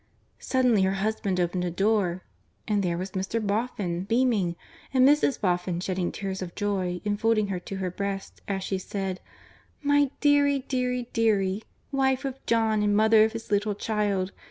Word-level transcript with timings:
Suddenly 0.39 0.81
her 0.81 0.93
husband 0.93 1.39
opened 1.39 1.63
a 1.63 1.69
door 1.69 2.23
and 2.67 2.81
there 2.81 2.97
was 2.97 3.11
Mr. 3.11 3.39
Boffin 3.39 4.03
beaming 4.03 4.55
and 4.91 5.07
Mrs. 5.07 5.39
Boffin 5.39 5.79
shedding 5.79 6.11
tears 6.11 6.41
of 6.41 6.55
joy, 6.55 6.99
and 7.05 7.19
folding 7.21 7.49
her 7.49 7.59
to 7.59 7.75
her 7.75 7.91
breast 7.91 8.41
as 8.47 8.63
she 8.63 8.79
said: 8.79 9.21
"My 9.83 10.09
deary, 10.19 10.65
deary, 10.67 11.07
deary, 11.13 11.61
wife 11.91 12.25
of 12.25 12.43
John 12.47 12.81
and 12.81 12.97
mother 12.97 13.23
of 13.25 13.33
his 13.33 13.51
little 13.51 13.75
child! 13.75 14.31